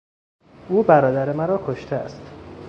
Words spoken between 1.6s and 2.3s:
کشته است.